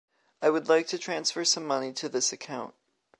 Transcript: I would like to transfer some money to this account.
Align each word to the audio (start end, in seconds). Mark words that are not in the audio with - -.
I 0.41 0.49
would 0.49 0.67
like 0.67 0.87
to 0.87 0.97
transfer 0.97 1.45
some 1.45 1.63
money 1.63 1.93
to 1.93 2.09
this 2.09 2.33
account. 2.33 2.73